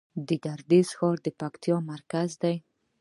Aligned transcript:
د 0.27 0.29
ګردیز 0.43 0.87
ښار 0.97 1.17
د 1.25 1.27
پکتیا 1.39 1.77
مرکز 1.91 2.29
دی 2.41 2.55